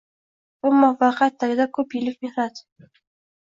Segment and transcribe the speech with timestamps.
[0.67, 2.67] Bu muvaffaqiyat tagida ko‘p yillik mehnat: